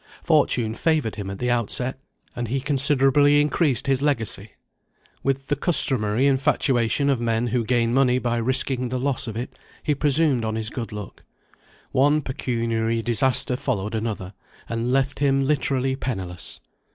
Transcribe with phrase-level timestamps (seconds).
[0.23, 1.99] Fortune favoured him at the outset,
[2.35, 4.49] and he considerably increased his legacy.
[5.21, 9.59] With the customary infatuation of men who gain money by risking the loss of it,
[9.83, 11.23] he presumed on his good luck.
[11.91, 14.33] One pecuniary disaster followed another,
[14.67, 16.61] and left him literally penniless.